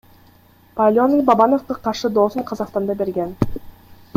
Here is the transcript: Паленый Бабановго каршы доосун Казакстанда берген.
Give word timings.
Паленый 0.79 1.21
Бабановго 1.27 1.77
каршы 1.85 2.11
доосун 2.15 2.49
Казакстанда 2.53 2.97
берген. 3.03 3.37